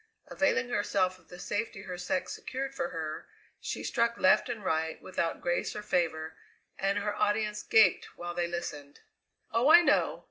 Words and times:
Availing 0.29 0.69
herself 0.69 1.19
of 1.19 1.27
the 1.27 1.37
safety 1.37 1.83
her 1.83 1.95
sex 1.95 2.33
secured 2.33 2.73
for 2.73 2.89
her, 2.89 3.27
she 3.59 3.83
struck 3.83 4.17
left 4.17 4.49
and 4.49 4.63
right 4.65 4.99
without 4.99 5.41
grace 5.41 5.75
or 5.75 5.83
favour, 5.83 6.33
and 6.79 6.97
her 6.97 7.13
audience 7.15 7.61
gaped 7.61 8.17
while 8.17 8.33
they 8.33 8.47
listened. 8.47 9.01
"Oh, 9.51 9.69
I 9.69 9.83
know! 9.83 10.19